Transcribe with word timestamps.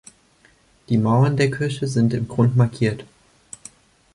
Die 0.89 0.97
Mauern 0.97 1.37
der 1.37 1.51
Kirche 1.51 1.85
sind 1.87 2.15
im 2.15 2.27
Grund 2.27 2.55
markiert. 2.57 3.05